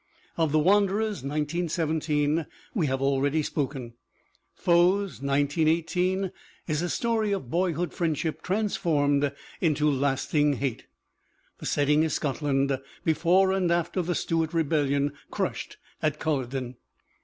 Of 0.35 0.51
The 0.51 0.57
Wanderers 0.57 1.21
(1917) 1.21 2.47
we 2.73 2.87
have 2.87 3.03
already 3.03 3.43
spoken. 3.43 3.93
Foes 4.55 5.21
(1918) 5.21 6.31
is 6.67 6.81
a 6.81 6.89
story 6.89 7.31
of 7.31 7.51
boyhood 7.51 7.93
friendship 7.93 8.41
transformed 8.41 9.31
into 9.59 9.87
lasting 9.87 10.53
hate. 10.53 10.87
The 11.59 11.67
set 11.67 11.85
ting 11.85 12.01
is 12.01 12.15
Scotland, 12.15 12.79
before 13.05 13.51
and 13.51 13.69
after 13.71 14.01
the 14.01 14.15
Stuart 14.15 14.55
rebellion 14.55 15.13
crushed 15.29 15.77
at 16.01 16.17
Culloden. 16.17 16.77